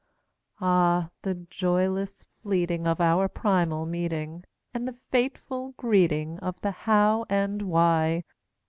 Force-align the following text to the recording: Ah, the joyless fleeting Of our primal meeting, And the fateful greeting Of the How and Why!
Ah, 0.59 1.11
the 1.21 1.35
joyless 1.35 2.25
fleeting 2.41 2.87
Of 2.87 2.99
our 2.99 3.27
primal 3.27 3.85
meeting, 3.85 4.43
And 4.73 4.87
the 4.87 4.97
fateful 5.11 5.73
greeting 5.77 6.39
Of 6.39 6.59
the 6.61 6.71
How 6.71 7.27
and 7.29 7.61
Why! 7.61 8.23